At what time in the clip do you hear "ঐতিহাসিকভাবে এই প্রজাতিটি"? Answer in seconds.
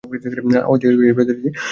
0.03-1.49